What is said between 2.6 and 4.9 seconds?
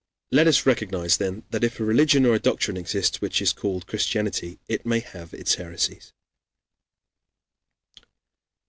exists which is called Christianity, it